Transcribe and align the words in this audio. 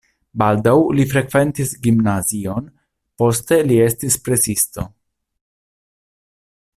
Baldaŭ 0.41 0.71
li 0.99 1.03
frekventis 1.11 1.73
gimnazion, 1.87 2.71
poste 3.23 3.61
li 3.69 3.77
estis 3.89 4.19
presisto. 4.29 4.87